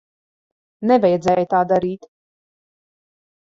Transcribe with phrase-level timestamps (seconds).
[0.91, 2.09] Nevajadzēja tā darīt.